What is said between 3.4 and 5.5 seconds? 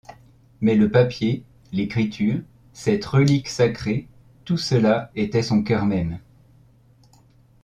sacrée, tout cela était